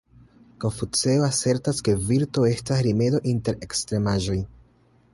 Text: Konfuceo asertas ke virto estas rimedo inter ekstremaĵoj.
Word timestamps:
Konfuceo 0.63 1.25
asertas 1.27 1.83
ke 1.89 1.95
virto 2.09 2.49
estas 2.55 2.83
rimedo 2.89 3.23
inter 3.37 3.63
ekstremaĵoj. 3.69 4.43